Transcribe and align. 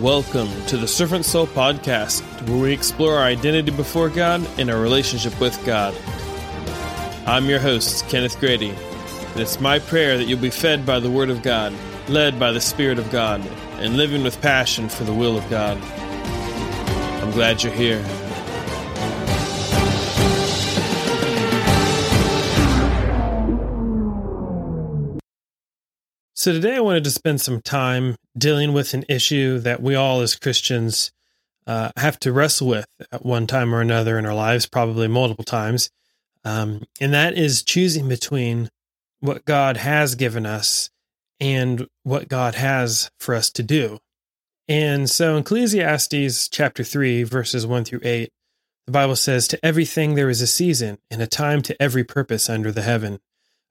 Welcome 0.00 0.48
to 0.66 0.76
the 0.76 0.86
Servant 0.86 1.24
Soul 1.24 1.48
Podcast, 1.48 2.22
where 2.48 2.56
we 2.56 2.72
explore 2.72 3.14
our 3.14 3.24
identity 3.24 3.72
before 3.72 4.08
God 4.08 4.46
and 4.56 4.70
our 4.70 4.80
relationship 4.80 5.40
with 5.40 5.60
God. 5.66 5.92
I'm 7.26 7.46
your 7.46 7.58
host, 7.58 8.08
Kenneth 8.08 8.38
Grady, 8.38 8.70
and 8.70 9.40
it's 9.40 9.60
my 9.60 9.80
prayer 9.80 10.16
that 10.16 10.28
you'll 10.28 10.38
be 10.38 10.50
fed 10.50 10.86
by 10.86 11.00
the 11.00 11.10
Word 11.10 11.30
of 11.30 11.42
God, 11.42 11.74
led 12.08 12.38
by 12.38 12.52
the 12.52 12.60
Spirit 12.60 13.00
of 13.00 13.10
God, 13.10 13.44
and 13.80 13.96
living 13.96 14.22
with 14.22 14.40
passion 14.40 14.88
for 14.88 15.02
the 15.02 15.12
will 15.12 15.36
of 15.36 15.50
God. 15.50 15.76
I'm 17.20 17.32
glad 17.32 17.64
you're 17.64 17.72
here. 17.72 18.04
So, 26.38 26.52
today 26.52 26.76
I 26.76 26.80
wanted 26.80 27.02
to 27.02 27.10
spend 27.10 27.40
some 27.40 27.60
time 27.60 28.14
dealing 28.38 28.72
with 28.72 28.94
an 28.94 29.04
issue 29.08 29.58
that 29.58 29.82
we 29.82 29.96
all 29.96 30.20
as 30.20 30.36
Christians 30.36 31.10
uh, 31.66 31.90
have 31.96 32.20
to 32.20 32.32
wrestle 32.32 32.68
with 32.68 32.86
at 33.10 33.26
one 33.26 33.48
time 33.48 33.74
or 33.74 33.80
another 33.80 34.16
in 34.16 34.24
our 34.24 34.36
lives, 34.36 34.64
probably 34.64 35.08
multiple 35.08 35.42
times. 35.42 35.90
Um, 36.44 36.84
and 37.00 37.12
that 37.12 37.36
is 37.36 37.64
choosing 37.64 38.08
between 38.08 38.70
what 39.18 39.46
God 39.46 39.78
has 39.78 40.14
given 40.14 40.46
us 40.46 40.90
and 41.40 41.88
what 42.04 42.28
God 42.28 42.54
has 42.54 43.10
for 43.18 43.34
us 43.34 43.50
to 43.50 43.64
do. 43.64 43.98
And 44.68 45.10
so 45.10 45.34
in 45.34 45.40
Ecclesiastes 45.40 46.48
chapter 46.50 46.84
3, 46.84 47.24
verses 47.24 47.66
1 47.66 47.84
through 47.84 48.02
8, 48.04 48.30
the 48.86 48.92
Bible 48.92 49.16
says, 49.16 49.48
To 49.48 49.66
everything 49.66 50.14
there 50.14 50.30
is 50.30 50.40
a 50.40 50.46
season, 50.46 50.98
and 51.10 51.20
a 51.20 51.26
time 51.26 51.62
to 51.62 51.82
every 51.82 52.04
purpose 52.04 52.48
under 52.48 52.70
the 52.70 52.82
heaven, 52.82 53.18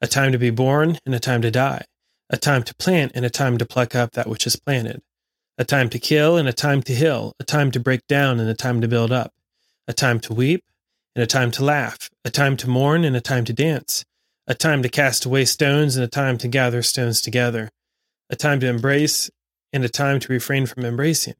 a 0.02 0.08
time 0.08 0.34
to 0.34 0.38
be 0.38 0.50
born 0.50 1.00
and 1.06 1.16
a 1.16 1.20
time 1.22 1.42
to 1.44 1.50
die 1.50 1.86
a 2.30 2.38
time 2.38 2.63
to 2.63 2.76
plant 2.76 3.12
and 3.16 3.26
a 3.26 3.30
time 3.30 3.58
to 3.58 3.66
pluck 3.66 3.95
up 3.95 4.12
that 4.12 4.27
which 4.27 4.45
is 4.45 4.55
planted, 4.55 5.02
a 5.58 5.64
time 5.64 5.89
to 5.89 6.00
kill 6.00 6.38
and 6.38 6.47
a 6.47 6.53
time 6.53 6.81
to 6.84 6.94
heal, 6.94 7.34
a 7.39 7.44
time 7.44 7.72
to 7.72 7.80
break 7.80 8.06
down 8.08 8.39
and 8.39 8.50
a 8.50 8.53
time 8.53 8.81
to 8.81 8.88
build 8.88 9.11
up, 9.11 9.34
a 9.88 9.94
time 9.94 10.19
to 10.19 10.34
weep 10.34 10.64
and 11.16 11.23
a 11.23 11.28
time 11.28 11.52
to 11.52 11.64
laugh, 11.64 12.09
a 12.25 12.30
time 12.30 12.58
to 12.58 12.69
mourn 12.69 13.03
and 13.03 13.16
a 13.16 13.22
time 13.22 13.45
to 13.45 13.53
dance, 13.53 14.03
a 14.45 14.53
time 14.53 14.84
to 14.84 14.89
cast 14.89 15.25
away 15.25 15.45
stones 15.45 15.95
and 15.95 16.03
a 16.03 16.09
time 16.09 16.38
to 16.38 16.47
gather 16.47 16.81
stones 16.81 17.22
together, 17.22 17.69
a 18.30 18.36
time 18.36 18.59
to 18.59 18.67
embrace 18.67 19.30
and 19.72 19.84
a 19.86 19.89
time 19.89 20.19
to 20.19 20.31
refrain 20.31 20.66
from 20.66 20.86
embracing, 20.86 21.36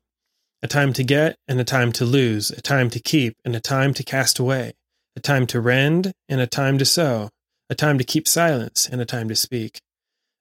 a 0.64 0.68
time 0.68 0.94
to 0.94 1.04
get 1.04 1.38
and 1.48 1.60
a 1.60 1.66
time 1.66 1.92
to 1.92 2.06
lose, 2.06 2.50
a 2.50 2.62
time 2.62 2.90
to 2.90 3.00
keep 3.00 3.36
and 3.44 3.56
a 3.56 3.60
time 3.60 3.94
to 3.94 4.04
cast 4.04 4.40
away, 4.40 4.74
a 5.18 5.20
time 5.20 5.46
to 5.48 5.60
rend 5.60 6.14
and 6.30 6.40
a 6.40 6.48
time 6.48 6.78
to 6.78 6.86
sow, 6.86 7.30
a 7.70 7.76
time 7.76 7.98
to 7.98 8.04
keep 8.06 8.28
silence 8.28 8.88
and 8.90 9.02
a 9.02 9.06
time 9.06 9.28
to 9.28 9.36
speak 9.36 9.82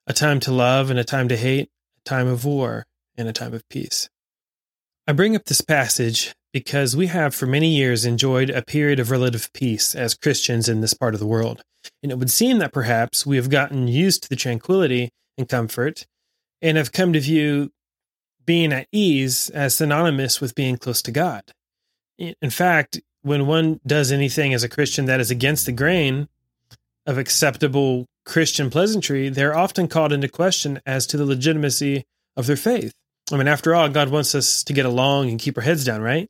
a 0.06 0.12
time 0.12 0.40
to 0.40 0.52
love 0.52 0.90
and 0.90 0.98
a 0.98 1.04
time 1.04 1.28
to 1.28 1.36
hate, 1.36 1.68
a 1.98 2.08
time 2.08 2.26
of 2.26 2.44
war 2.44 2.86
and 3.16 3.28
a 3.28 3.32
time 3.32 3.54
of 3.54 3.68
peace. 3.68 4.08
I 5.06 5.12
bring 5.12 5.36
up 5.36 5.44
this 5.44 5.60
passage 5.60 6.34
because 6.52 6.96
we 6.96 7.08
have 7.08 7.34
for 7.34 7.46
many 7.46 7.68
years 7.68 8.04
enjoyed 8.04 8.50
a 8.50 8.62
period 8.62 8.98
of 8.98 9.10
relative 9.10 9.52
peace 9.52 9.94
as 9.94 10.14
Christians 10.14 10.68
in 10.68 10.80
this 10.80 10.94
part 10.94 11.14
of 11.14 11.20
the 11.20 11.26
world. 11.26 11.62
And 12.02 12.10
it 12.10 12.18
would 12.18 12.30
seem 12.30 12.58
that 12.58 12.72
perhaps 12.72 13.26
we 13.26 13.36
have 13.36 13.50
gotten 13.50 13.88
used 13.88 14.22
to 14.22 14.28
the 14.28 14.36
tranquility 14.36 15.10
and 15.36 15.48
comfort 15.48 16.06
and 16.62 16.76
have 16.76 16.92
come 16.92 17.12
to 17.12 17.20
view 17.20 17.70
being 18.44 18.72
at 18.72 18.88
ease 18.92 19.50
as 19.50 19.76
synonymous 19.76 20.40
with 20.40 20.54
being 20.54 20.76
close 20.76 21.02
to 21.02 21.10
God. 21.10 21.42
In 22.18 22.50
fact, 22.50 23.00
when 23.22 23.46
one 23.46 23.80
does 23.86 24.10
anything 24.10 24.54
as 24.54 24.62
a 24.62 24.68
Christian 24.68 25.06
that 25.06 25.20
is 25.20 25.30
against 25.30 25.66
the 25.66 25.72
grain 25.72 26.28
of 27.06 27.18
acceptable 27.18 28.06
Christian 28.26 28.70
pleasantry, 28.70 29.28
they're 29.28 29.56
often 29.56 29.88
called 29.88 30.12
into 30.12 30.28
question 30.28 30.80
as 30.84 31.06
to 31.06 31.16
the 31.16 31.24
legitimacy 31.24 32.04
of 32.36 32.46
their 32.46 32.56
faith. 32.56 32.92
I 33.32 33.36
mean, 33.36 33.48
after 33.48 33.74
all, 33.74 33.88
God 33.88 34.10
wants 34.10 34.34
us 34.34 34.62
to 34.64 34.72
get 34.72 34.84
along 34.84 35.30
and 35.30 35.38
keep 35.38 35.56
our 35.56 35.62
heads 35.62 35.84
down, 35.84 36.02
right? 36.02 36.28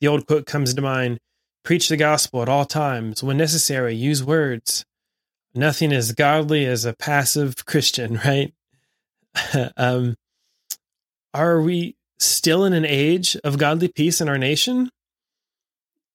The 0.00 0.08
old 0.08 0.26
quote 0.26 0.46
comes 0.46 0.74
to 0.74 0.82
mind 0.82 1.18
preach 1.64 1.88
the 1.88 1.96
gospel 1.96 2.42
at 2.42 2.48
all 2.48 2.64
times. 2.64 3.22
When 3.22 3.36
necessary, 3.36 3.94
use 3.94 4.22
words. 4.22 4.84
Nothing 5.54 5.92
as 5.92 6.12
godly 6.12 6.66
as 6.66 6.84
a 6.84 6.94
passive 6.94 7.64
Christian, 7.66 8.14
right? 8.24 8.52
um, 9.76 10.14
are 11.34 11.60
we 11.60 11.96
still 12.18 12.64
in 12.64 12.72
an 12.72 12.84
age 12.84 13.36
of 13.44 13.58
godly 13.58 13.88
peace 13.88 14.20
in 14.20 14.28
our 14.28 14.38
nation? 14.38 14.90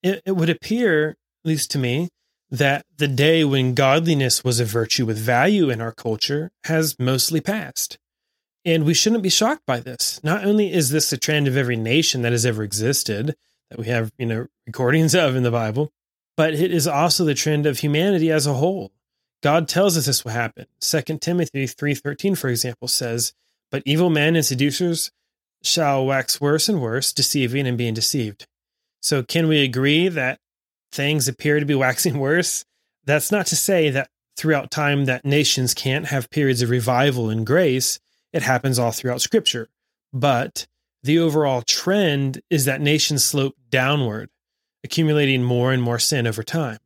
It, 0.03 0.21
it 0.25 0.33
would 0.33 0.49
appear, 0.49 1.09
at 1.09 1.15
least 1.43 1.71
to 1.71 1.79
me, 1.79 2.09
that 2.49 2.85
the 2.97 3.07
day 3.07 3.43
when 3.43 3.73
godliness 3.73 4.43
was 4.43 4.59
a 4.59 4.65
virtue 4.65 5.05
with 5.05 5.17
value 5.17 5.69
in 5.69 5.81
our 5.81 5.91
culture 5.91 6.51
has 6.63 6.97
mostly 6.99 7.41
passed. 7.41 7.97
And 8.63 8.85
we 8.85 8.93
shouldn't 8.93 9.23
be 9.23 9.29
shocked 9.29 9.65
by 9.65 9.79
this. 9.79 10.21
Not 10.23 10.45
only 10.45 10.71
is 10.71 10.89
this 10.89 11.11
a 11.13 11.17
trend 11.17 11.47
of 11.47 11.57
every 11.57 11.75
nation 11.75 12.21
that 12.21 12.31
has 12.31 12.45
ever 12.45 12.63
existed, 12.63 13.35
that 13.69 13.79
we 13.79 13.85
have, 13.87 14.11
you 14.17 14.25
know, 14.25 14.47
recordings 14.65 15.15
of 15.15 15.35
in 15.35 15.43
the 15.43 15.51
Bible, 15.51 15.91
but 16.35 16.53
it 16.53 16.71
is 16.71 16.87
also 16.87 17.25
the 17.25 17.33
trend 17.33 17.65
of 17.65 17.79
humanity 17.79 18.31
as 18.31 18.45
a 18.45 18.53
whole. 18.53 18.91
God 19.41 19.67
tells 19.67 19.97
us 19.97 20.05
this 20.05 20.23
will 20.23 20.31
happen. 20.31 20.65
2 20.79 21.21
Timothy 21.21 21.67
3:13 21.67 22.35
for 22.35 22.49
example 22.49 22.87
says, 22.87 23.33
"But 23.71 23.83
evil 23.85 24.09
men 24.09 24.35
and 24.35 24.45
seducers 24.45 25.11
shall 25.63 26.05
wax 26.05 26.39
worse 26.39 26.69
and 26.69 26.81
worse, 26.81 27.11
deceiving 27.13 27.67
and 27.67 27.77
being 27.77 27.93
deceived." 27.93 28.47
So 29.01 29.23
can 29.23 29.47
we 29.47 29.63
agree 29.63 30.07
that 30.09 30.39
things 30.91 31.27
appear 31.27 31.59
to 31.59 31.65
be 31.65 31.75
waxing 31.75 32.19
worse, 32.19 32.65
that's 33.05 33.31
not 33.31 33.45
to 33.47 33.55
say 33.55 33.89
that 33.89 34.09
throughout 34.37 34.69
time 34.69 35.05
that 35.05 35.25
nations 35.25 35.73
can't 35.73 36.07
have 36.07 36.29
periods 36.29 36.61
of 36.61 36.69
revival 36.69 37.29
and 37.29 37.45
grace. 37.45 37.99
It 38.31 38.43
happens 38.43 38.77
all 38.77 38.91
throughout 38.91 39.21
scripture. 39.21 39.67
But 40.13 40.67
the 41.03 41.19
overall 41.19 41.61
trend 41.61 42.41
is 42.49 42.65
that 42.65 42.81
nations 42.81 43.23
slope 43.23 43.55
downward, 43.69 44.29
accumulating 44.83 45.43
more 45.43 45.71
and 45.71 45.81
more 45.81 45.99
sin 45.99 46.27
over 46.27 46.43
time. 46.43 46.79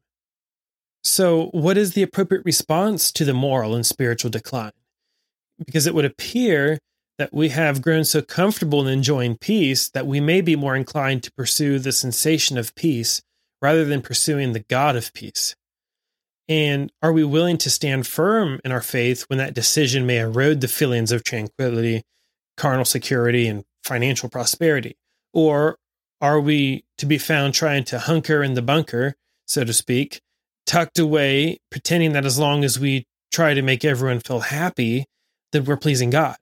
So, 1.04 1.48
what 1.48 1.78
is 1.78 1.94
the 1.94 2.04
appropriate 2.04 2.46
response 2.46 3.12
to 3.14 3.26
the 3.26 3.34
moral 3.34 3.76
and 3.76 3.86
spiritual 3.86 4.30
decline? 4.30 4.72
Because 5.64 5.88
it 5.88 5.96
would 5.96 6.06
appear 6.06 6.78
that 7.18 7.34
we 7.34 7.50
have 7.50 7.82
grown 7.82 8.04
so 8.04 8.22
comfortable 8.22 8.86
in 8.86 8.94
enjoying 8.94 9.38
peace 9.38 9.90
that 9.90 10.08
we 10.08 10.20
may 10.20 10.42
be 10.42 10.56
more 10.56 10.76
inclined 10.76 11.24
to 11.24 11.32
pursue 11.32 11.80
the 11.80 11.92
sensation 11.92 12.58
of 12.58 12.76
peace 12.76 13.22
rather 13.62 13.86
than 13.86 14.02
pursuing 14.02 14.54
the 14.54 14.66
God 14.68 14.96
of 14.96 15.14
peace? 15.14 15.56
And 16.48 16.92
are 17.02 17.14
we 17.14 17.24
willing 17.24 17.58
to 17.60 17.70
stand 17.70 18.08
firm 18.08 18.60
in 18.66 18.72
our 18.72 18.82
faith 18.82 19.24
when 19.30 19.38
that 19.40 19.54
decision 19.54 20.06
may 20.06 20.20
erode 20.20 20.62
the 20.62 20.68
feelings 20.68 21.12
of 21.12 21.24
tranquility, 21.24 22.04
carnal 22.58 22.86
security, 22.86 23.48
and 23.48 23.64
financial 23.84 24.28
prosperity? 24.30 24.98
Or 25.34 25.78
are 26.20 26.40
we 26.40 26.84
to 26.98 27.06
be 27.06 27.18
found 27.18 27.54
trying 27.54 27.84
to 27.86 28.00
hunker 28.00 28.44
in 28.44 28.54
the 28.54 28.62
bunker, 28.62 29.16
so 29.46 29.64
to 29.64 29.74
speak, 29.74 30.22
tucked 30.66 31.00
away, 31.00 31.58
pretending 31.70 32.14
that 32.14 32.26
as 32.26 32.38
long 32.38 32.64
as 32.64 32.80
we 32.80 33.06
try 33.32 33.54
to 33.54 33.62
make 33.62 33.86
everyone 33.86 34.20
feel 34.20 34.42
happy, 34.42 35.06
that 35.52 35.64
we're 35.64 35.78
pleasing 35.78 36.10
God? 36.10 36.36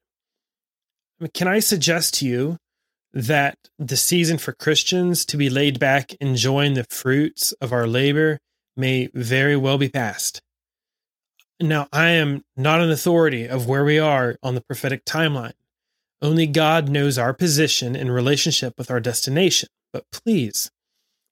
I 1.20 1.26
mean, 1.26 1.32
can 1.34 1.48
I 1.48 1.60
suggest 1.60 2.16
to 2.16 2.26
you 2.28 2.58
that 3.14 3.58
the 3.78 3.98
season 3.98 4.38
for 4.38 4.52
Christians 4.52 5.26
to 5.26 5.38
be 5.38 5.50
laid 5.50 5.80
back 5.80 6.14
enjoying 6.22 6.74
the 6.74 6.86
fruits 6.90 7.52
of 7.54 7.74
our 7.74 7.88
labor 7.88 8.40
may 8.78 9.10
very 9.14 9.56
well 9.56 9.78
be 9.78 9.90
past. 9.90 10.42
Now, 11.60 11.88
I 11.92 12.10
am 12.10 12.44
not 12.56 12.82
an 12.82 12.92
authority 12.92 13.46
of 13.46 13.68
where 13.68 13.84
we 13.84 14.00
are 14.00 14.38
on 14.42 14.56
the 14.56 14.62
prophetic 14.62 15.04
timeline. 15.04 15.54
Only 16.22 16.48
God 16.48 16.90
knows 16.90 17.18
our 17.18 17.34
position 17.34 17.96
in 17.96 18.12
relationship 18.12 18.76
with 18.78 18.90
our 18.90 19.00
destination. 19.00 19.70
But 19.92 20.06
please, 20.12 20.70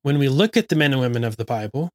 when 0.01 0.17
we 0.17 0.29
look 0.29 0.57
at 0.57 0.69
the 0.69 0.75
men 0.75 0.93
and 0.93 1.01
women 1.01 1.23
of 1.23 1.37
the 1.37 1.45
Bible, 1.45 1.91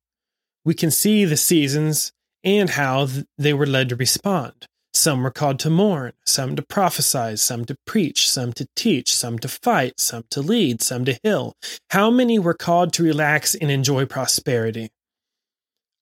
we 0.64 0.75
can 0.75 0.91
see 0.91 1.25
the 1.25 1.37
seasons 1.37 2.12
and 2.44 2.70
how 2.70 3.09
they 3.38 3.53
were 3.53 3.66
led 3.66 3.88
to 3.91 3.97
respond. 3.97 4.66
Some 4.94 5.22
were 5.22 5.30
called 5.30 5.58
to 5.60 5.70
mourn, 5.70 6.12
some 6.26 6.55
to 6.56 6.62
prophesy, 6.62 7.37
some 7.37 7.64
to 7.64 7.76
preach, 7.87 8.31
some 8.31 8.52
to 8.52 8.69
teach, 8.76 9.14
some 9.14 9.38
to 9.38 9.49
fight, 9.49 9.99
some 9.99 10.25
to 10.31 10.43
lead, 10.43 10.82
some 10.82 11.06
to 11.06 11.19
heal. 11.22 11.56
How 11.90 12.11
many 12.11 12.38
were 12.38 12.55
called 12.55 12.93
to 12.94 13.02
relax 13.02 13.55
and 13.55 13.70
enjoy 13.70 14.05
prosperity? 14.05 14.90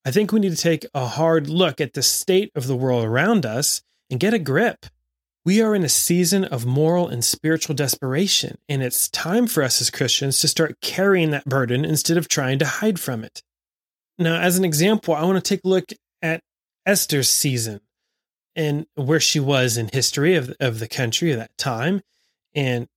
I 0.03 0.11
think 0.11 0.31
we 0.31 0.41
need 0.41 0.51
to 0.51 0.57
take 0.57 0.85
a 0.93 1.05
hard 1.05 1.47
look 1.47 1.79
at 1.79 1.93
the 1.93 2.01
state 2.01 2.51
of 2.53 2.67
the 2.67 2.75
world 2.75 3.05
around 3.05 3.45
us 3.45 3.81
and 4.09 4.19
get 4.19 4.33
a 4.33 4.39
grip. 4.39 4.87
We 5.45 5.61
are 5.61 5.73
in 5.73 5.83
a 5.83 5.89
season 5.89 6.43
of 6.43 6.65
moral 6.65 7.07
and 7.07 7.23
spiritual 7.23 7.75
desperation, 7.75 8.57
and 8.67 8.83
it's 8.83 9.09
time 9.09 9.47
for 9.47 9.63
us 9.63 9.79
as 9.79 9.89
Christians 9.89 10.39
to 10.39 10.47
start 10.47 10.81
carrying 10.81 11.31
that 11.31 11.45
burden 11.45 11.85
instead 11.85 12.17
of 12.17 12.27
trying 12.27 12.59
to 12.59 12.65
hide 12.65 12.99
from 12.99 13.23
it. 13.23 13.41
Now, 14.19 14.39
as 14.39 14.57
an 14.57 14.65
example, 14.65 15.15
I 15.15 15.23
want 15.23 15.43
to 15.43 15.49
take 15.49 15.63
a 15.63 15.67
look 15.67 15.91
at 16.21 16.41
Esther's 16.85 17.29
season 17.29 17.79
and 18.55 18.85
where 18.95 19.19
she 19.19 19.39
was 19.39 19.77
in 19.77 19.89
history 19.91 20.35
of, 20.35 20.53
of 20.59 20.79
the 20.79 20.87
country 20.87 21.31
at 21.31 21.39
that 21.39 21.57
time. 21.57 22.01
And 22.53 22.87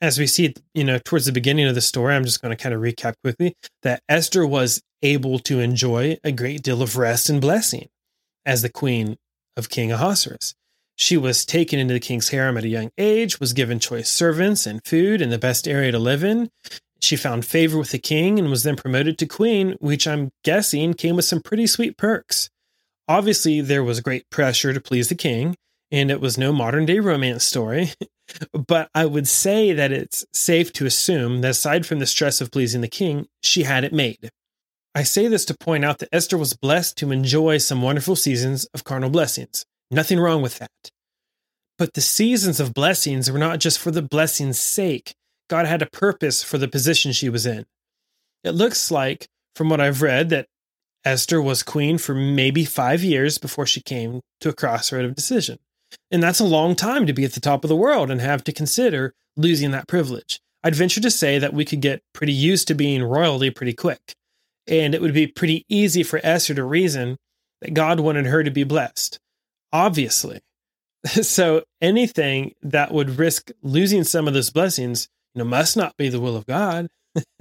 as 0.00 0.18
we 0.18 0.26
see, 0.26 0.54
you 0.74 0.84
know, 0.84 0.98
towards 0.98 1.26
the 1.26 1.32
beginning 1.32 1.66
of 1.66 1.74
the 1.74 1.80
story, 1.80 2.14
I'm 2.14 2.24
just 2.24 2.42
going 2.42 2.56
to 2.56 2.62
kind 2.62 2.74
of 2.74 2.80
recap 2.80 3.14
quickly 3.22 3.56
that 3.82 4.02
Esther 4.08 4.46
was 4.46 4.82
able 5.02 5.38
to 5.40 5.60
enjoy 5.60 6.18
a 6.24 6.32
great 6.32 6.62
deal 6.62 6.82
of 6.82 6.96
rest 6.96 7.28
and 7.28 7.40
blessing 7.40 7.88
as 8.44 8.62
the 8.62 8.68
queen 8.68 9.16
of 9.56 9.68
King 9.68 9.92
Ahasuerus. 9.92 10.54
She 10.96 11.16
was 11.16 11.44
taken 11.44 11.78
into 11.78 11.94
the 11.94 12.00
king's 12.00 12.30
harem 12.30 12.56
at 12.56 12.64
a 12.64 12.68
young 12.68 12.90
age, 12.98 13.38
was 13.38 13.52
given 13.52 13.78
choice 13.78 14.08
servants 14.08 14.66
and 14.66 14.84
food 14.84 15.22
and 15.22 15.30
the 15.30 15.38
best 15.38 15.68
area 15.68 15.92
to 15.92 15.98
live 15.98 16.24
in. 16.24 16.50
She 17.00 17.14
found 17.14 17.44
favor 17.44 17.78
with 17.78 17.92
the 17.92 18.00
king 18.00 18.38
and 18.38 18.50
was 18.50 18.64
then 18.64 18.74
promoted 18.74 19.16
to 19.18 19.26
queen, 19.26 19.76
which 19.78 20.08
I'm 20.08 20.30
guessing 20.42 20.94
came 20.94 21.14
with 21.14 21.24
some 21.24 21.40
pretty 21.40 21.68
sweet 21.68 21.96
perks. 21.96 22.50
Obviously, 23.08 23.60
there 23.62 23.82
was 23.82 24.00
great 24.00 24.28
pressure 24.30 24.72
to 24.72 24.80
please 24.80 25.08
the 25.08 25.14
king, 25.14 25.56
and 25.90 26.10
it 26.10 26.20
was 26.20 26.36
no 26.36 26.52
modern 26.52 26.84
day 26.84 26.98
romance 26.98 27.44
story. 27.44 27.92
but 28.66 28.90
I 28.94 29.06
would 29.06 29.26
say 29.26 29.72
that 29.72 29.92
it's 29.92 30.26
safe 30.32 30.72
to 30.74 30.86
assume 30.86 31.40
that 31.40 31.52
aside 31.52 31.86
from 31.86 31.98
the 31.98 32.06
stress 32.06 32.40
of 32.40 32.50
pleasing 32.50 32.82
the 32.82 32.88
king, 32.88 33.26
she 33.42 33.62
had 33.62 33.84
it 33.84 33.92
made. 33.92 34.30
I 34.94 35.02
say 35.04 35.28
this 35.28 35.44
to 35.46 35.56
point 35.56 35.84
out 35.84 35.98
that 35.98 36.08
Esther 36.12 36.36
was 36.36 36.54
blessed 36.54 36.98
to 36.98 37.12
enjoy 37.12 37.58
some 37.58 37.82
wonderful 37.82 38.16
seasons 38.16 38.66
of 38.74 38.84
carnal 38.84 39.10
blessings. 39.10 39.64
Nothing 39.90 40.18
wrong 40.18 40.42
with 40.42 40.58
that. 40.58 40.90
But 41.78 41.94
the 41.94 42.00
seasons 42.00 42.58
of 42.58 42.74
blessings 42.74 43.30
were 43.30 43.38
not 43.38 43.60
just 43.60 43.78
for 43.78 43.90
the 43.90 44.02
blessing's 44.02 44.58
sake. 44.58 45.14
God 45.48 45.66
had 45.66 45.80
a 45.80 45.86
purpose 45.86 46.42
for 46.42 46.58
the 46.58 46.68
position 46.68 47.12
she 47.12 47.28
was 47.30 47.46
in. 47.46 47.64
It 48.44 48.50
looks 48.50 48.90
like, 48.90 49.28
from 49.54 49.68
what 49.68 49.80
I've 49.80 50.02
read, 50.02 50.30
that 50.30 50.48
Esther 51.04 51.40
was 51.40 51.62
queen 51.62 51.98
for 51.98 52.14
maybe 52.14 52.64
five 52.64 53.02
years 53.02 53.38
before 53.38 53.66
she 53.66 53.80
came 53.80 54.20
to 54.40 54.48
a 54.48 54.54
crossroad 54.54 55.04
of 55.04 55.14
decision. 55.14 55.58
And 56.10 56.22
that's 56.22 56.40
a 56.40 56.44
long 56.44 56.74
time 56.74 57.06
to 57.06 57.12
be 57.12 57.24
at 57.24 57.32
the 57.32 57.40
top 57.40 57.64
of 57.64 57.68
the 57.68 57.76
world 57.76 58.10
and 58.10 58.20
have 58.20 58.44
to 58.44 58.52
consider 58.52 59.14
losing 59.36 59.70
that 59.70 59.88
privilege. 59.88 60.40
I'd 60.62 60.74
venture 60.74 61.00
to 61.00 61.10
say 61.10 61.38
that 61.38 61.54
we 61.54 61.64
could 61.64 61.80
get 61.80 62.02
pretty 62.12 62.32
used 62.32 62.68
to 62.68 62.74
being 62.74 63.02
royalty 63.02 63.50
pretty 63.50 63.72
quick. 63.72 64.00
And 64.66 64.94
it 64.94 65.00
would 65.00 65.14
be 65.14 65.26
pretty 65.26 65.64
easy 65.68 66.02
for 66.02 66.20
Esther 66.22 66.54
to 66.54 66.64
reason 66.64 67.16
that 67.62 67.74
God 67.74 68.00
wanted 68.00 68.26
her 68.26 68.42
to 68.42 68.50
be 68.50 68.64
blessed. 68.64 69.18
Obviously. 69.72 70.40
So 71.22 71.62
anything 71.80 72.54
that 72.60 72.92
would 72.92 73.18
risk 73.18 73.52
losing 73.62 74.02
some 74.02 74.26
of 74.26 74.34
those 74.34 74.50
blessings, 74.50 75.08
you 75.32 75.38
know, 75.38 75.48
must 75.48 75.76
not 75.76 75.96
be 75.96 76.08
the 76.08 76.20
will 76.20 76.36
of 76.36 76.44
God. 76.44 76.88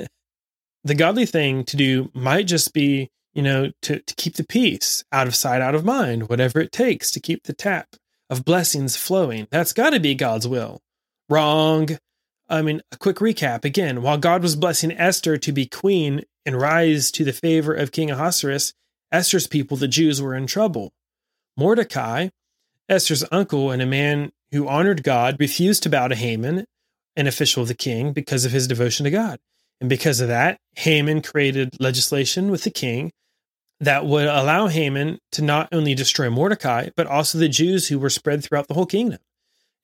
the 0.84 0.96
godly 0.96 1.26
thing 1.26 1.64
to 1.66 1.76
do 1.76 2.12
might 2.14 2.46
just 2.46 2.72
be, 2.72 3.10
you 3.38 3.44
know, 3.44 3.72
to, 3.84 4.00
to 4.00 4.16
keep 4.16 4.34
the 4.34 4.44
peace 4.44 5.06
out 5.12 5.28
of 5.28 5.36
sight, 5.36 5.62
out 5.62 5.76
of 5.76 5.86
mind, 5.86 6.28
whatever 6.28 6.60
it 6.60 6.72
takes 6.72 7.12
to 7.12 7.20
keep 7.20 7.44
the 7.44 7.54
tap 7.54 7.96
of 8.32 8.44
blessings 8.44 8.98
flowing. 8.98 9.48
That's 9.52 9.74
got 9.74 9.92
to 9.92 10.00
be 10.00 10.16
God's 10.16 10.48
will. 10.48 10.82
Wrong. 11.30 11.88
I 12.50 12.64
mean, 12.64 12.82
a 12.92 12.98
quick 12.98 13.18
recap 13.18 13.64
again. 13.64 14.02
While 14.02 14.18
God 14.18 14.42
was 14.42 14.56
blessing 14.56 14.92
Esther 14.92 15.38
to 15.38 15.52
be 15.52 15.68
queen 15.68 16.24
and 16.48 16.60
rise 16.60 17.12
to 17.12 17.24
the 17.24 17.32
favor 17.32 17.76
of 17.76 17.92
King 17.92 18.10
Ahasuerus, 18.10 18.74
Esther's 19.12 19.46
people, 19.46 19.78
the 19.78 19.88
Jews, 19.88 20.20
were 20.20 20.34
in 20.34 20.48
trouble. 20.48 20.92
Mordecai, 21.56 22.30
Esther's 22.90 23.24
uncle 23.32 23.70
and 23.70 23.84
a 23.84 23.86
man 23.86 24.32
who 24.52 24.68
honored 24.68 25.04
God, 25.04 25.38
refused 25.40 25.84
to 25.84 25.90
bow 25.92 26.08
to 26.08 26.16
Haman, 26.16 26.66
an 27.16 27.28
official 27.28 27.62
of 27.62 27.68
the 27.68 27.76
king, 27.76 28.14
because 28.14 28.46
of 28.46 28.52
his 28.52 28.68
devotion 28.68 29.04
to 29.04 29.12
God. 29.12 29.38
And 29.80 29.90
because 29.90 30.22
of 30.22 30.28
that, 30.30 30.58
Haman 30.78 31.22
created 31.22 31.80
legislation 31.80 32.50
with 32.50 32.64
the 32.64 32.72
king 32.72 33.12
that 33.80 34.06
would 34.06 34.26
allow 34.26 34.68
Haman 34.68 35.20
to 35.34 35.42
not 35.42 35.70
only 35.72 35.94
destroy 35.94 36.30
Mordecai, 36.30 36.90
but 36.96 37.08
also 37.08 37.38
the 37.38 37.50
Jews 37.50 37.88
who 37.88 38.00
were 38.00 38.10
spread 38.10 38.44
throughout 38.44 38.68
the 38.68 38.74
whole 38.74 38.86
kingdom. 38.86 39.20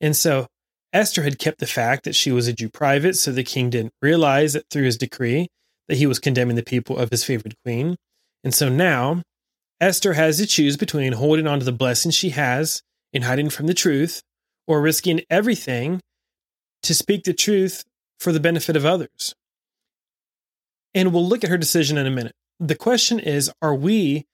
And 0.00 0.16
so 0.16 0.46
Esther 0.92 1.22
had 1.22 1.38
kept 1.38 1.58
the 1.58 1.66
fact 1.66 2.04
that 2.04 2.14
she 2.14 2.32
was 2.32 2.48
a 2.48 2.52
Jew 2.52 2.68
private, 2.68 3.16
so 3.16 3.30
the 3.30 3.44
king 3.44 3.70
didn't 3.70 3.94
realize 4.02 4.52
that 4.52 4.68
through 4.70 4.84
his 4.84 4.98
decree 4.98 5.48
that 5.88 5.98
he 5.98 6.06
was 6.06 6.18
condemning 6.18 6.56
the 6.56 6.62
people 6.62 6.96
of 6.96 7.10
his 7.10 7.24
favored 7.24 7.54
queen. 7.64 7.96
And 8.42 8.54
so 8.54 8.68
now 8.68 9.22
Esther 9.80 10.14
has 10.14 10.38
to 10.38 10.46
choose 10.46 10.76
between 10.76 11.12
holding 11.12 11.46
on 11.46 11.58
to 11.58 11.64
the 11.64 11.72
blessing 11.72 12.10
she 12.10 12.30
has 12.30 12.82
in 13.12 13.22
hiding 13.22 13.50
from 13.50 13.66
the 13.66 13.74
truth 13.74 14.22
or 14.66 14.80
risking 14.80 15.22
everything 15.30 16.00
to 16.82 16.94
speak 16.94 17.24
the 17.24 17.34
truth 17.34 17.84
for 18.18 18.32
the 18.32 18.40
benefit 18.40 18.76
of 18.76 18.86
others. 18.86 19.34
And 20.94 21.12
we'll 21.12 21.26
look 21.26 21.44
at 21.44 21.50
her 21.50 21.58
decision 21.58 21.98
in 21.98 22.06
a 22.06 22.10
minute 22.10 22.34
the 22.60 22.74
question 22.74 23.18
is 23.18 23.50
are 23.60 23.74
we 23.74 24.26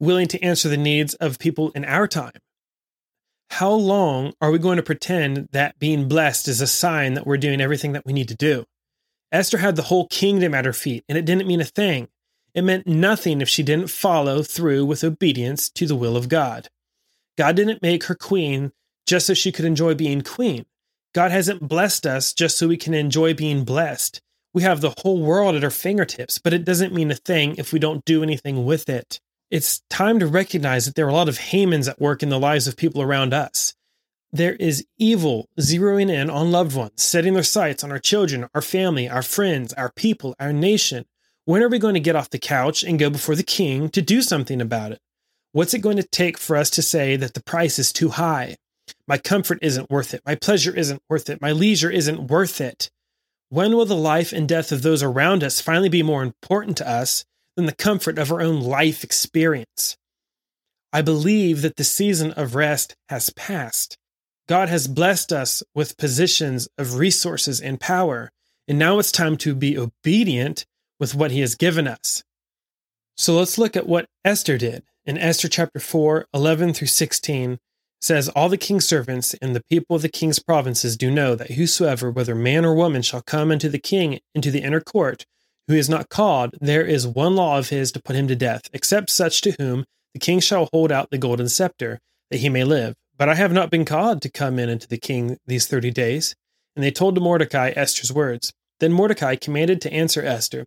willing 0.00 0.28
to 0.28 0.42
answer 0.42 0.68
the 0.68 0.76
needs 0.76 1.14
of 1.14 1.38
people 1.38 1.70
in 1.72 1.84
our 1.84 2.06
time? 2.06 2.38
How 3.50 3.72
long 3.72 4.34
are 4.40 4.50
we 4.50 4.58
going 4.58 4.76
to 4.76 4.82
pretend 4.82 5.48
that 5.52 5.78
being 5.78 6.06
blessed 6.06 6.48
is 6.48 6.60
a 6.60 6.66
sign 6.66 7.14
that 7.14 7.26
we're 7.26 7.38
doing 7.38 7.60
everything 7.60 7.92
that 7.92 8.04
we 8.04 8.12
need 8.12 8.28
to 8.28 8.36
do? 8.36 8.64
Esther 9.32 9.58
had 9.58 9.76
the 9.76 9.82
whole 9.82 10.06
kingdom 10.08 10.54
at 10.54 10.64
her 10.64 10.72
feet, 10.72 11.04
and 11.08 11.16
it 11.18 11.24
didn't 11.24 11.46
mean 11.46 11.60
a 11.60 11.64
thing. 11.64 12.08
It 12.54 12.62
meant 12.62 12.86
nothing 12.86 13.40
if 13.40 13.48
she 13.48 13.62
didn't 13.62 13.88
follow 13.88 14.42
through 14.42 14.86
with 14.86 15.04
obedience 15.04 15.70
to 15.70 15.86
the 15.86 15.96
will 15.96 16.16
of 16.16 16.28
God. 16.28 16.68
God 17.36 17.56
didn't 17.56 17.82
make 17.82 18.04
her 18.04 18.14
queen 18.14 18.72
just 19.06 19.26
so 19.26 19.34
she 19.34 19.52
could 19.52 19.64
enjoy 19.64 19.94
being 19.94 20.22
queen. 20.22 20.66
God 21.14 21.30
hasn't 21.30 21.68
blessed 21.68 22.06
us 22.06 22.32
just 22.32 22.58
so 22.58 22.68
we 22.68 22.76
can 22.76 22.94
enjoy 22.94 23.34
being 23.34 23.64
blessed. 23.64 24.20
We 24.54 24.62
have 24.62 24.80
the 24.80 24.94
whole 24.98 25.22
world 25.22 25.54
at 25.54 25.64
our 25.64 25.70
fingertips, 25.70 26.38
but 26.38 26.54
it 26.54 26.64
doesn't 26.64 26.94
mean 26.94 27.10
a 27.10 27.16
thing 27.16 27.56
if 27.56 27.72
we 27.72 27.78
don't 27.78 28.04
do 28.04 28.22
anything 28.22 28.64
with 28.64 28.88
it. 28.88 29.20
It's 29.50 29.82
time 29.88 30.18
to 30.18 30.26
recognize 30.26 30.86
that 30.86 30.94
there 30.94 31.06
are 31.06 31.10
a 31.10 31.14
lot 31.14 31.28
of 31.28 31.38
Hamans 31.38 31.88
at 31.88 32.00
work 32.00 32.22
in 32.22 32.28
the 32.28 32.38
lives 32.38 32.66
of 32.66 32.76
people 32.76 33.02
around 33.02 33.32
us. 33.32 33.74
There 34.30 34.54
is 34.54 34.86
evil 34.98 35.48
zeroing 35.58 36.10
in 36.10 36.28
on 36.28 36.52
loved 36.52 36.76
ones, 36.76 37.02
setting 37.02 37.32
their 37.32 37.42
sights 37.42 37.82
on 37.82 37.90
our 37.90 37.98
children, 37.98 38.46
our 38.54 38.60
family, 38.60 39.08
our 39.08 39.22
friends, 39.22 39.72
our 39.74 39.90
people, 39.90 40.34
our 40.38 40.52
nation. 40.52 41.06
When 41.46 41.62
are 41.62 41.68
we 41.68 41.78
going 41.78 41.94
to 41.94 42.00
get 42.00 42.16
off 42.16 42.28
the 42.28 42.38
couch 42.38 42.82
and 42.82 42.98
go 42.98 43.08
before 43.08 43.34
the 43.34 43.42
king 43.42 43.88
to 43.90 44.02
do 44.02 44.20
something 44.20 44.60
about 44.60 44.92
it? 44.92 45.00
What's 45.52 45.72
it 45.72 45.78
going 45.78 45.96
to 45.96 46.02
take 46.02 46.36
for 46.36 46.56
us 46.56 46.68
to 46.70 46.82
say 46.82 47.16
that 47.16 47.32
the 47.32 47.42
price 47.42 47.78
is 47.78 47.90
too 47.90 48.10
high? 48.10 48.56
My 49.06 49.16
comfort 49.16 49.58
isn't 49.62 49.90
worth 49.90 50.12
it. 50.12 50.20
My 50.26 50.34
pleasure 50.34 50.76
isn't 50.76 51.02
worth 51.08 51.30
it. 51.30 51.40
My 51.40 51.52
leisure 51.52 51.90
isn't 51.90 52.30
worth 52.30 52.60
it. 52.60 52.90
When 53.50 53.74
will 53.74 53.86
the 53.86 53.96
life 53.96 54.32
and 54.32 54.46
death 54.46 54.72
of 54.72 54.82
those 54.82 55.02
around 55.02 55.42
us 55.42 55.60
finally 55.60 55.88
be 55.88 56.02
more 56.02 56.22
important 56.22 56.76
to 56.78 56.88
us 56.88 57.24
than 57.56 57.64
the 57.64 57.74
comfort 57.74 58.18
of 58.18 58.30
our 58.30 58.42
own 58.42 58.60
life 58.60 59.02
experience? 59.02 59.96
I 60.92 61.00
believe 61.00 61.62
that 61.62 61.76
the 61.76 61.84
season 61.84 62.32
of 62.32 62.54
rest 62.54 62.94
has 63.08 63.30
passed. 63.30 63.96
God 64.48 64.68
has 64.68 64.86
blessed 64.86 65.32
us 65.32 65.62
with 65.74 65.96
positions 65.96 66.68
of 66.76 66.96
resources 66.96 67.60
and 67.60 67.80
power, 67.80 68.30
and 68.66 68.78
now 68.78 68.98
it's 68.98 69.12
time 69.12 69.36
to 69.38 69.54
be 69.54 69.78
obedient 69.78 70.66
with 71.00 71.14
what 71.14 71.30
He 71.30 71.40
has 71.40 71.54
given 71.54 71.86
us. 71.86 72.22
So 73.16 73.34
let's 73.34 73.58
look 73.58 73.76
at 73.76 73.88
what 73.88 74.06
Esther 74.24 74.58
did. 74.58 74.84
In 75.06 75.16
Esther 75.16 75.48
chapter 75.48 75.80
4, 75.80 76.26
11 76.34 76.74
through 76.74 76.86
16, 76.88 77.58
says, 78.00 78.28
All 78.30 78.48
the 78.48 78.56
king's 78.56 78.86
servants 78.86 79.34
and 79.34 79.54
the 79.54 79.64
people 79.70 79.96
of 79.96 80.02
the 80.02 80.08
king's 80.08 80.38
provinces 80.38 80.96
do 80.96 81.10
know 81.10 81.34
that 81.34 81.52
whosoever, 81.52 82.10
whether 82.10 82.34
man 82.34 82.64
or 82.64 82.74
woman, 82.74 83.02
shall 83.02 83.22
come 83.22 83.50
unto 83.50 83.68
the 83.68 83.78
king 83.78 84.20
into 84.34 84.50
the 84.50 84.62
inner 84.62 84.80
court, 84.80 85.24
who 85.66 85.74
is 85.74 85.88
not 85.88 86.08
called, 86.08 86.54
there 86.60 86.84
is 86.84 87.06
one 87.06 87.36
law 87.36 87.58
of 87.58 87.68
his 87.68 87.92
to 87.92 88.02
put 88.02 88.16
him 88.16 88.28
to 88.28 88.36
death, 88.36 88.62
except 88.72 89.10
such 89.10 89.40
to 89.42 89.52
whom 89.58 89.84
the 90.14 90.20
king 90.20 90.40
shall 90.40 90.68
hold 90.72 90.90
out 90.90 91.10
the 91.10 91.18
golden 91.18 91.48
scepter, 91.48 92.00
that 92.30 92.38
he 92.38 92.48
may 92.48 92.64
live. 92.64 92.94
But 93.16 93.28
I 93.28 93.34
have 93.34 93.52
not 93.52 93.70
been 93.70 93.84
called 93.84 94.22
to 94.22 94.30
come 94.30 94.58
in 94.58 94.70
unto 94.70 94.86
the 94.86 94.98
king 94.98 95.38
these 95.46 95.66
thirty 95.66 95.90
days. 95.90 96.34
And 96.74 96.84
they 96.84 96.90
told 96.90 97.16
to 97.16 97.20
Mordecai 97.20 97.72
Esther's 97.74 98.12
words. 98.12 98.52
Then 98.80 98.92
Mordecai 98.92 99.34
commanded 99.34 99.80
to 99.82 99.92
answer 99.92 100.24
Esther, 100.24 100.64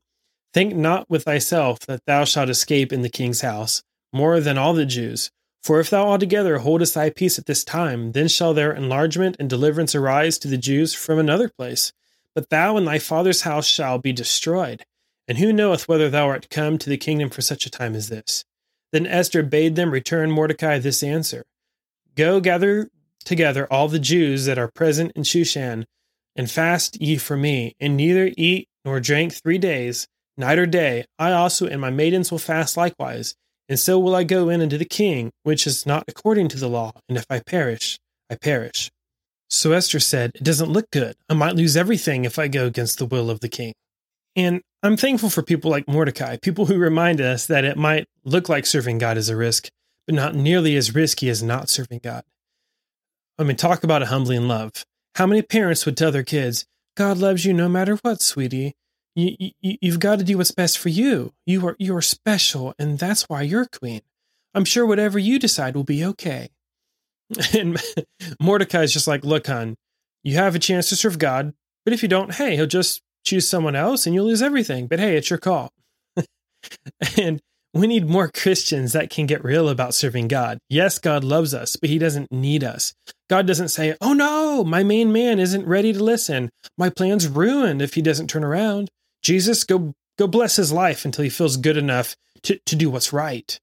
Think 0.54 0.76
not 0.76 1.10
with 1.10 1.24
thyself 1.24 1.80
that 1.82 2.06
thou 2.06 2.26
shalt 2.26 2.50
escape 2.50 2.92
in 2.92 3.02
the 3.02 3.10
king's 3.10 3.42
house, 3.42 3.82
more 4.12 4.42
than 4.42 4.58
all 4.58 4.74
the 4.74 4.86
Jews. 4.86 5.32
For 5.64 5.80
if 5.80 5.92
thou 5.92 6.08
altogether 6.08 6.58
holdest 6.58 6.96
thy 6.96 7.12
peace 7.12 7.38
at 7.38 7.46
this 7.46 7.64
time, 7.64 8.14
then 8.14 8.28
shall 8.28 8.54
their 8.54 8.74
enlargement 8.74 9.36
and 9.40 9.50
deliverance 9.50 9.94
arise 9.94 10.40
to 10.40 10.48
the 10.48 10.58
Jews 10.58 10.96
from 10.96 11.20
another 11.20 11.50
place. 11.50 11.94
But 12.34 12.50
thou 12.50 12.78
and 12.78 12.88
thy 12.88 12.98
father's 12.98 13.42
house 13.42 13.68
shall 13.68 14.00
be 14.00 14.12
destroyed. 14.12 14.84
And 15.28 15.38
who 15.38 15.54
knoweth 15.54 15.88
whether 15.88 16.10
thou 16.10 16.28
art 16.28 16.50
come 16.50 16.78
to 16.80 16.90
the 16.90 16.98
kingdom 16.98 17.30
for 17.30 17.42
such 17.42 17.66
a 17.66 17.70
time 17.70 17.96
as 17.96 18.10
this? 18.10 18.44
Then 18.92 19.06
Esther 19.06 19.44
bade 19.44 19.76
them 19.76 19.92
return 19.92 20.32
Mordecai 20.32 20.80
this 20.80 21.04
answer 21.04 21.46
Go 22.16 22.40
gather 22.40 22.90
together 23.24 23.68
all 23.72 23.88
the 23.88 24.00
Jews 24.00 24.46
that 24.46 24.58
are 24.58 24.68
present 24.68 25.12
in 25.16 25.24
Shushan, 25.24 25.86
and 26.36 26.50
fast 26.50 27.00
ye 27.00 27.18
for 27.18 27.38
me, 27.38 27.76
and 27.80 27.96
neither 27.96 28.32
eat 28.36 28.68
nor 28.84 29.00
drink 29.00 29.34
three 29.34 29.60
days, 29.60 30.08
night 30.36 30.58
or 30.58 30.66
day. 30.66 31.06
I 31.20 31.32
also 31.32 31.68
and 31.68 31.80
my 31.80 31.92
maidens 31.92 32.32
will 32.32 32.40
fast 32.40 32.76
likewise 32.76 33.36
and 33.72 33.80
so 33.80 33.98
will 33.98 34.14
I 34.14 34.26
go 34.26 34.50
in 34.50 34.60
unto 34.60 34.78
the 34.78 34.84
king, 34.84 35.32
which 35.44 35.66
is 35.66 35.86
not 35.86 36.04
according 36.10 36.50
to 36.50 36.58
the 36.58 36.68
law, 36.68 36.92
and 37.08 37.18
if 37.18 37.26
I 37.30 37.40
perish, 37.40 37.98
I 38.30 38.36
perish. 38.36 38.92
So 39.50 39.72
Esther 39.72 40.02
said, 40.02 40.34
It 40.36 40.44
doesn't 40.44 40.74
look 40.74 40.92
good. 40.92 41.16
I 41.30 41.36
might 41.36 41.56
lose 41.56 41.78
everything 41.78 42.26
if 42.26 42.38
I 42.38 42.50
go 42.50 42.66
against 42.66 42.98
the 42.98 43.06
will 43.06 43.30
of 43.30 43.40
the 43.40 43.48
king. 43.48 43.74
And 44.36 44.60
I'm 44.84 44.98
thankful 44.98 45.30
for 45.30 45.42
people 45.42 45.72
like 45.72 45.88
Mordecai, 45.88 46.36
people 46.42 46.66
who 46.66 46.78
remind 46.78 47.22
us 47.22 47.46
that 47.46 47.64
it 47.64 47.78
might 47.78 48.08
look 48.26 48.50
like 48.50 48.66
serving 48.66 48.98
God 48.98 49.18
is 49.18 49.30
a 49.30 49.38
risk, 49.38 49.70
but 50.06 50.16
not 50.16 50.36
nearly 50.36 50.76
as 50.76 50.94
risky 50.94 51.30
as 51.30 51.42
not 51.42 51.70
serving 51.70 52.02
God. 52.04 52.26
I 53.40 53.44
mean, 53.44 53.56
talk 53.56 53.86
about 53.86 54.04
a 54.04 54.08
humbling 54.08 54.50
love. 54.50 54.84
How 55.16 55.26
many 55.26 55.44
parents 55.44 55.86
would 55.86 55.96
tell 55.96 56.12
their 56.12 56.24
kids, 56.24 56.66
God 56.98 57.20
loves 57.20 57.46
you 57.46 57.54
no 57.54 57.70
matter 57.70 57.96
what, 58.02 58.22
sweetie? 58.22 58.74
You, 59.16 59.52
you 59.62 59.78
you've 59.82 60.00
got 60.00 60.20
to 60.20 60.26
do 60.26 60.38
what's 60.38 60.52
best 60.52 60.78
for 60.78 60.90
you. 60.90 61.34
You 61.46 61.66
are 61.68 61.76
you 61.80 61.96
are 61.96 62.02
special, 62.02 62.74
and 62.80 62.98
that's 62.98 63.24
why 63.24 63.42
you're 63.42 63.66
queen. 63.66 64.02
I'm 64.54 64.66
sure 64.66 64.86
whatever 64.86 65.20
you 65.20 65.40
decide 65.40 65.76
will 65.76 65.84
be 65.84 66.04
okay. 66.06 66.50
And 67.58 67.82
Mordecai 68.42 68.84
is 68.84 68.94
just 68.94 69.08
like, 69.08 69.24
look, 69.24 69.48
hon, 69.48 69.78
you 70.24 70.36
have 70.36 70.56
a 70.56 70.60
chance 70.60 70.90
to 70.90 70.96
serve 70.96 71.18
God, 71.18 71.54
but 71.86 71.94
if 71.94 72.04
you 72.04 72.10
don't, 72.10 72.34
hey, 72.34 72.56
he'll 72.56 72.66
just 72.68 73.02
choose 73.24 73.48
someone 73.48 73.76
else 73.76 74.06
and 74.06 74.14
you'll 74.14 74.26
lose 74.26 74.42
everything. 74.42 74.88
But 74.88 75.00
hey, 75.00 75.16
it's 75.16 75.30
your 75.30 75.40
call. 75.40 75.72
and 77.18 77.42
we 77.74 77.88
need 77.88 78.10
more 78.10 78.30
Christians 78.34 78.94
that 78.94 79.10
can 79.10 79.26
get 79.26 79.44
real 79.44 79.70
about 79.70 79.94
serving 79.94 80.28
God. 80.28 80.58
Yes, 80.70 81.00
God 81.00 81.24
loves 81.24 81.54
us, 81.54 81.78
but 81.78 81.90
he 81.90 81.98
doesn't 81.98 82.32
need 82.32 82.64
us. 82.64 82.94
God 83.30 83.48
doesn't 83.48 83.70
say, 83.70 83.96
oh 84.02 84.14
no, 84.14 84.64
my 84.64 84.84
main 84.84 85.14
man 85.14 85.40
isn't 85.40 85.66
ready 85.66 85.94
to 85.94 86.04
listen. 86.04 86.50
My 86.78 86.90
plan's 86.90 87.28
ruined 87.28 87.82
if 87.82 87.94
he 87.94 88.02
doesn't 88.02 88.30
turn 88.30 88.44
around. 88.44 88.90
Jesus, 89.22 89.64
go 89.64 89.94
go 90.18 90.28
bless 90.28 90.56
his 90.56 90.72
life 90.72 91.06
until 91.06 91.24
he 91.24 91.30
feels 91.30 91.58
good 91.58 91.78
enough 91.78 92.16
to, 92.44 92.60
to 92.66 92.76
do 92.76 92.90
what's 92.90 93.14
right. 93.14 93.60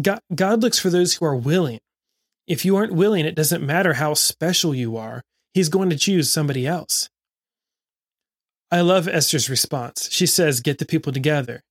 God, 0.00 0.20
God 0.34 0.62
looks 0.62 0.78
for 0.78 0.90
those 0.90 1.14
who 1.14 1.24
are 1.24 1.36
willing. 1.36 1.80
If 2.46 2.64
you 2.64 2.76
aren't 2.76 2.94
willing, 2.94 3.24
it 3.24 3.34
doesn't 3.34 3.64
matter 3.64 3.94
how 3.94 4.14
special 4.14 4.74
you 4.74 4.96
are, 4.96 5.22
he's 5.54 5.68
going 5.68 5.90
to 5.90 5.96
choose 5.96 6.30
somebody 6.30 6.66
else. 6.66 7.08
I 8.70 8.80
love 8.80 9.06
Esther's 9.06 9.48
response. 9.48 10.08
She 10.10 10.26
says, 10.26 10.60
Get 10.60 10.78
the 10.78 10.86
people 10.86 11.12
together. 11.12 11.62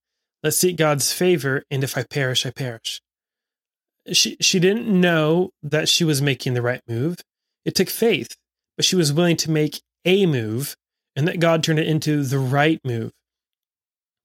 Let's 0.41 0.57
seek 0.57 0.77
God's 0.77 1.13
favor, 1.13 1.63
and 1.69 1.83
if 1.83 1.97
I 1.97 2.03
perish, 2.03 2.45
I 2.45 2.51
perish. 2.51 3.01
She, 4.11 4.35
she 4.41 4.59
didn't 4.59 4.87
know 4.87 5.51
that 5.61 5.87
she 5.87 6.03
was 6.03 6.21
making 6.21 6.53
the 6.53 6.61
right 6.61 6.81
move. 6.87 7.17
It 7.65 7.75
took 7.75 7.89
faith, 7.89 8.35
but 8.75 8.85
she 8.85 8.95
was 8.95 9.13
willing 9.13 9.37
to 9.37 9.51
make 9.51 9.81
a 10.05 10.25
move, 10.25 10.75
and 11.15 11.27
that 11.27 11.39
God 11.39 11.63
turned 11.63 11.79
it 11.79 11.87
into 11.87 12.23
the 12.23 12.39
right 12.39 12.79
move. 12.83 13.11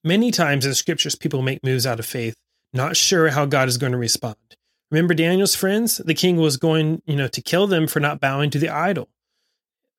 Many 0.05 0.31
times 0.31 0.65
in 0.65 0.71
the 0.71 0.75
scriptures, 0.75 1.15
people 1.15 1.43
make 1.43 1.65
moves 1.65 1.87
out 1.87 1.99
of 1.99 2.07
faith, 2.07 2.35
not 2.73 2.97
sure 2.97 3.29
how 3.31 3.47
God 3.47 3.69
is 3.69 3.79
going 3.79 3.93
to 3.93 3.99
respond. 3.99 4.37
Remember 4.91 5.15
Daniel's 5.15 5.55
friends? 5.55 5.99
The 5.99 6.15
king 6.15 6.37
was 6.37 6.57
going, 6.57 7.03
you 7.05 7.17
know, 7.17 7.29
to 7.29 7.43
kill 7.43 7.67
them 7.67 7.87
for 7.87 8.01
not 8.01 8.21
bowing 8.21 8.51
to 8.51 8.59
the 8.59 8.71
idol. 8.71 9.09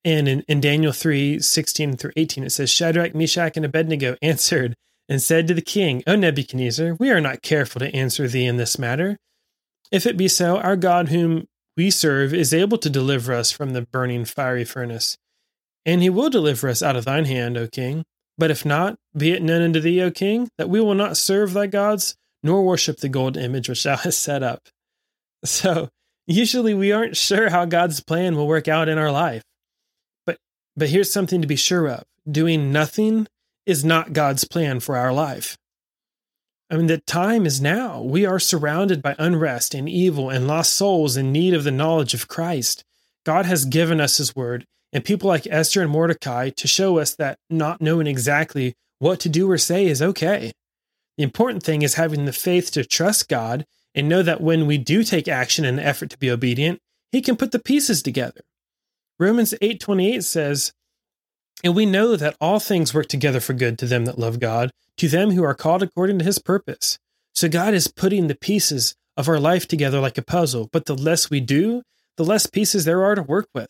And 0.03 0.27
in, 0.27 0.41
in 0.47 0.61
Daniel 0.61 0.93
3 0.93 1.39
16 1.39 1.97
through 1.97 2.13
18, 2.15 2.45
it 2.45 2.51
says, 2.51 2.69
Shadrach, 2.69 3.13
Meshach, 3.13 3.57
and 3.57 3.65
Abednego 3.65 4.15
answered 4.21 4.75
and 5.07 5.21
said 5.21 5.47
to 5.47 5.53
the 5.53 5.61
king, 5.61 6.03
O 6.07 6.15
Nebuchadnezzar, 6.15 6.95
we 6.95 7.09
are 7.11 7.21
not 7.21 7.41
careful 7.41 7.79
to 7.79 7.93
answer 7.93 8.27
thee 8.27 8.45
in 8.45 8.57
this 8.57 8.79
matter. 8.79 9.17
If 9.91 10.05
it 10.05 10.17
be 10.17 10.27
so, 10.27 10.57
our 10.57 10.75
God, 10.75 11.09
whom 11.09 11.47
we 11.75 11.89
serve, 11.89 12.33
is 12.33 12.53
able 12.53 12.77
to 12.77 12.89
deliver 12.89 13.33
us 13.33 13.51
from 13.51 13.73
the 13.73 13.81
burning 13.81 14.25
fiery 14.25 14.65
furnace. 14.65 15.17
And 15.89 16.03
he 16.03 16.09
will 16.11 16.29
deliver 16.29 16.69
us 16.69 16.83
out 16.83 16.95
of 16.95 17.05
thine 17.05 17.25
hand, 17.25 17.57
O 17.57 17.67
king. 17.67 18.05
But 18.37 18.51
if 18.51 18.63
not, 18.63 18.95
be 19.17 19.31
it 19.31 19.41
known 19.41 19.63
unto 19.63 19.79
thee, 19.79 20.03
O 20.03 20.11
king, 20.11 20.47
that 20.59 20.69
we 20.69 20.79
will 20.79 20.93
not 20.93 21.17
serve 21.17 21.53
thy 21.53 21.65
gods, 21.65 22.15
nor 22.43 22.63
worship 22.63 22.99
the 22.99 23.09
gold 23.09 23.35
image 23.35 23.67
which 23.67 23.83
thou 23.83 23.97
hast 23.97 24.21
set 24.21 24.43
up. 24.43 24.61
So 25.45 25.87
usually 26.27 26.73
we 26.73 26.91
aren't 26.91 27.15
sure 27.15 27.49
how 27.49 27.63
God's 27.63 28.01
plan 28.01 28.35
will 28.35 28.45
work 28.45 28.67
out 28.67 28.87
in 28.89 28.97
our 28.99 29.11
life. 29.11 29.41
But 30.25 30.37
but 30.75 30.89
here's 30.89 31.11
something 31.11 31.41
to 31.41 31.47
be 31.47 31.55
sure 31.55 31.87
of. 31.87 32.03
Doing 32.29 32.71
nothing 32.71 33.25
is 33.65 33.83
not 33.83 34.13
God's 34.13 34.43
plan 34.43 34.81
for 34.81 34.95
our 34.95 35.13
life. 35.13 35.57
I 36.69 36.75
mean, 36.75 36.87
the 36.87 36.99
time 36.99 37.47
is 37.47 37.61
now. 37.61 38.01
We 38.01 38.25
are 38.27 38.37
surrounded 38.37 39.01
by 39.01 39.15
unrest 39.17 39.73
and 39.73 39.89
evil 39.89 40.29
and 40.29 40.45
lost 40.45 40.73
souls 40.73 41.15
in 41.17 41.31
need 41.31 41.53
of 41.53 41.63
the 41.63 41.71
knowledge 41.71 42.13
of 42.13 42.27
Christ. 42.27 42.83
God 43.25 43.45
has 43.45 43.63
given 43.63 44.01
us 44.01 44.17
His 44.17 44.35
word, 44.35 44.65
and 44.91 45.05
people 45.05 45.27
like 45.27 45.47
Esther 45.49 45.81
and 45.81 45.91
Mordecai 45.91 46.49
to 46.49 46.67
show 46.67 46.97
us 46.97 47.15
that 47.15 47.37
not 47.49 47.81
knowing 47.81 48.07
exactly 48.07 48.75
what 48.99 49.19
to 49.21 49.29
do 49.29 49.49
or 49.49 49.57
say 49.57 49.85
is 49.87 50.01
okay. 50.01 50.51
The 51.17 51.23
important 51.23 51.63
thing 51.63 51.81
is 51.81 51.95
having 51.95 52.25
the 52.25 52.33
faith 52.33 52.71
to 52.71 52.85
trust 52.85 53.27
God 53.27 53.65
and 53.95 54.07
know 54.07 54.23
that 54.23 54.41
when 54.41 54.65
we 54.67 54.77
do 54.77 55.03
take 55.03 55.27
action 55.27 55.65
in 55.65 55.79
an 55.79 55.85
effort 55.85 56.09
to 56.11 56.17
be 56.17 56.31
obedient, 56.31 56.79
he 57.11 57.21
can 57.21 57.35
put 57.35 57.51
the 57.51 57.59
pieces 57.59 58.01
together. 58.01 58.41
Romans 59.19 59.53
8:28 59.61 60.23
says, 60.23 60.71
"And 61.63 61.75
we 61.75 61.85
know 61.85 62.15
that 62.15 62.37
all 62.39 62.59
things 62.59 62.93
work 62.93 63.07
together 63.07 63.39
for 63.39 63.53
good 63.53 63.77
to 63.79 63.85
them 63.85 64.05
that 64.05 64.19
love 64.19 64.39
God, 64.39 64.71
to 64.97 65.09
them 65.09 65.31
who 65.31 65.43
are 65.43 65.55
called 65.55 65.83
according 65.83 66.19
to 66.19 66.25
his 66.25 66.39
purpose." 66.39 66.97
So 67.33 67.49
God 67.49 67.73
is 67.73 67.87
putting 67.87 68.27
the 68.27 68.35
pieces 68.35 68.95
of 69.17 69.27
our 69.27 69.39
life 69.39 69.67
together 69.67 69.99
like 69.99 70.17
a 70.17 70.21
puzzle, 70.23 70.69
but 70.71 70.85
the 70.85 70.95
less 70.95 71.29
we 71.29 71.41
do, 71.41 71.81
the 72.15 72.23
less 72.23 72.47
pieces 72.47 72.85
there 72.85 73.03
are 73.03 73.15
to 73.15 73.23
work 73.23 73.49
with. 73.53 73.69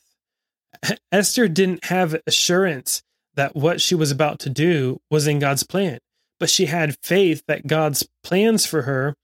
Esther 1.12 1.48
didn't 1.48 1.86
have 1.86 2.22
assurance 2.28 3.04
that 3.36 3.56
what 3.56 3.82
she 3.82 3.96
was 3.96 4.12
about 4.12 4.40
to 4.40 4.50
do 4.50 5.00
was 5.10 5.28
in 5.28 5.40
God's 5.40 5.64
plan, 5.64 6.00
but 6.40 6.50
she 6.50 6.66
had 6.66 6.98
faith 7.02 7.44
that 7.48 7.68
God's 7.68 8.08
plans 8.24 8.66
for 8.66 8.84
her 8.84 9.16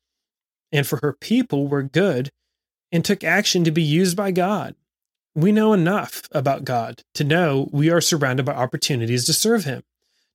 and 0.72 0.86
for 0.86 1.00
her 1.02 1.14
people 1.14 1.68
were 1.68 1.84
good 1.84 2.30
and 2.92 3.04
took 3.04 3.24
action 3.24 3.64
to 3.64 3.72
be 3.72 3.84
used 3.84 4.16
by 4.16 4.32
God. 4.32 4.76
We 5.36 5.52
know 5.52 5.74
enough 5.74 6.24
about 6.32 6.64
God 6.64 7.04
to 7.16 7.24
know 7.24 7.70
we 7.72 7.90
are 7.90 8.00
surrounded 8.00 8.46
by 8.46 8.54
opportunities 8.54 9.26
to 9.26 9.34
serve 9.34 9.66
Him. 9.66 9.84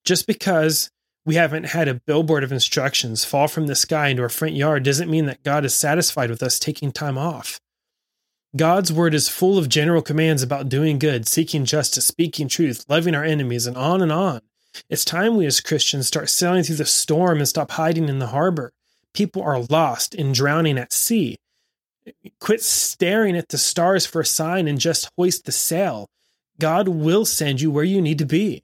Just 0.04 0.26
because 0.26 0.90
we 1.24 1.36
haven't 1.36 1.64
had 1.64 1.88
a 1.88 1.94
billboard 1.94 2.44
of 2.44 2.52
instructions 2.52 3.24
fall 3.24 3.48
from 3.48 3.66
the 3.66 3.74
sky 3.74 4.08
into 4.08 4.22
our 4.22 4.28
front 4.28 4.54
yard 4.54 4.82
doesn't 4.82 5.10
mean 5.10 5.26
that 5.26 5.42
God 5.42 5.64
is 5.64 5.74
satisfied 5.74 6.30
with 6.30 6.42
us 6.42 6.58
taking 6.58 6.92
time 6.92 7.16
off. 7.16 7.60
God's 8.57 8.92
word 8.92 9.14
is 9.14 9.28
full 9.28 9.59
of 9.59 9.69
general 9.69 10.02
commands 10.02 10.42
about 10.42 10.69
doing 10.69 10.99
good, 10.99 11.28
seeking 11.28 11.64
justice, 11.64 12.07
speaking 12.07 12.49
truth, 12.49 12.85
loving 12.88 13.14
our 13.14 13.25
enemies, 13.25 13.66
and 13.66 13.76
on 13.76 14.02
and 14.02 14.11
on. 14.11 14.40
It's 14.88 15.04
time 15.04 15.37
we 15.37 15.47
as 15.47 15.61
Christians 15.61 16.07
start 16.07 16.30
sailing 16.30 16.64
through 16.64 16.76
the 16.76 16.85
storm 16.85 17.38
and 17.38 17.49
stop 17.49 17.73
hiding 17.73 18.09
in 18.09 18.19
the 18.19 18.28
harbor 18.28 18.73
people 19.12 19.42
are 19.42 19.61
lost 19.61 20.14
and 20.14 20.35
drowning 20.35 20.78
at 20.78 20.92
sea. 20.92 21.37
Quit 22.40 22.62
staring 22.62 23.37
at 23.37 23.49
the 23.49 23.59
stars 23.59 24.07
for 24.07 24.21
a 24.21 24.26
sign 24.26 24.66
and 24.66 24.80
just 24.80 25.11
hoist 25.16 25.45
the 25.45 25.52
sail. 25.52 26.09
God 26.59 26.88
will 26.88 27.25
send 27.25 27.61
you 27.61 27.71
where 27.71 27.85
you 27.85 28.00
need 28.02 28.19
to 28.19 28.26
be. 28.26 28.62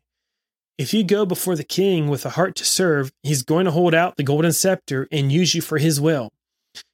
If 0.78 0.92
you 0.92 1.04
go 1.04 1.24
before 1.24 1.56
the 1.56 1.64
king 1.64 2.08
with 2.08 2.26
a 2.26 2.30
heart 2.30 2.54
to 2.56 2.64
serve, 2.64 3.10
he's 3.22 3.42
going 3.42 3.64
to 3.64 3.70
hold 3.70 3.94
out 3.94 4.16
the 4.16 4.22
golden 4.22 4.52
scepter 4.52 5.08
and 5.10 5.32
use 5.32 5.54
you 5.54 5.62
for 5.62 5.78
his 5.78 6.00
will. 6.00 6.32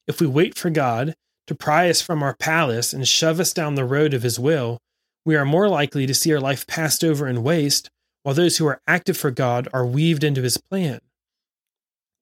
If 0.06 0.20
we 0.20 0.26
wait 0.26 0.56
for 0.56 0.70
God 0.70 1.14
to 1.46 1.54
pry 1.54 1.90
us 1.90 2.00
from 2.00 2.22
our 2.22 2.34
palace 2.36 2.92
and 2.92 3.06
shove 3.06 3.40
us 3.40 3.52
down 3.52 3.74
the 3.74 3.84
road 3.84 4.14
of 4.14 4.22
his 4.22 4.38
will, 4.38 4.78
we 5.24 5.36
are 5.36 5.44
more 5.44 5.68
likely 5.68 6.06
to 6.06 6.14
see 6.14 6.32
our 6.32 6.40
life 6.40 6.66
passed 6.66 7.04
over 7.04 7.26
and 7.26 7.44
waste, 7.44 7.90
while 8.22 8.34
those 8.34 8.58
who 8.58 8.66
are 8.66 8.80
active 8.86 9.16
for 9.16 9.30
God 9.30 9.68
are 9.72 9.86
weaved 9.86 10.24
into 10.24 10.42
his 10.42 10.56
plan. 10.56 11.00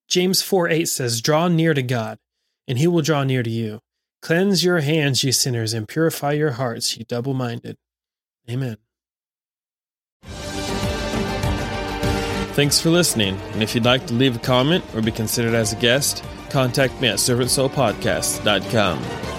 James 0.08 0.42
4 0.42 0.68
8 0.68 0.88
says, 0.88 1.20
Draw 1.20 1.48
near 1.48 1.74
to 1.74 1.82
God, 1.82 2.18
and 2.66 2.78
he 2.78 2.86
will 2.86 3.02
draw 3.02 3.22
near 3.24 3.42
to 3.42 3.50
you. 3.50 3.80
Cleanse 4.22 4.64
your 4.64 4.80
hands, 4.80 5.24
ye 5.24 5.32
sinners, 5.32 5.72
and 5.72 5.88
purify 5.88 6.32
your 6.32 6.52
hearts, 6.52 6.96
ye 6.96 7.04
double 7.04 7.32
minded. 7.32 7.76
Amen. 8.50 8.76
Thanks 12.52 12.80
for 12.80 12.90
listening, 12.90 13.36
and 13.52 13.62
if 13.62 13.74
you'd 13.74 13.84
like 13.84 14.06
to 14.08 14.14
leave 14.14 14.36
a 14.36 14.40
comment 14.40 14.84
or 14.94 15.00
be 15.00 15.12
considered 15.12 15.54
as 15.54 15.72
a 15.72 15.76
guest, 15.76 16.24
contact 16.50 17.00
me 17.00 17.08
at 17.08 17.18
servantsoulpodcast.com. 17.18 19.29